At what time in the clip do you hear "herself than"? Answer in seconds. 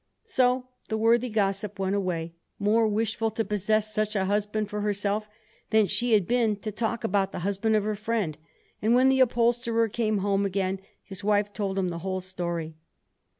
4.81-5.85